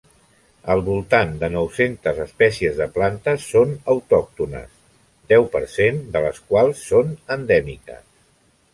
Al 0.75 0.79
voltant 0.85 1.35
de 1.43 1.49
nou-centes 1.55 2.21
espècies 2.23 2.81
de 2.81 2.89
plantes 2.97 3.45
són 3.51 3.77
autòctones, 3.95 4.75
deu 5.35 5.49
per 5.57 5.65
cent 5.79 6.05
de 6.17 6.27
les 6.29 6.45
quals 6.51 6.85
són 6.91 7.17
endèmiques. 7.41 8.07